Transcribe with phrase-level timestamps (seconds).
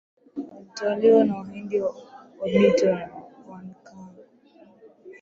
[0.55, 1.85] walitawaliwa na Wahinda
[2.39, 3.09] Wabito na
[3.47, 4.23] Wankango